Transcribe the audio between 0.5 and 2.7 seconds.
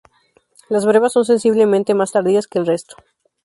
Las brevas son sensiblemente más tardías que el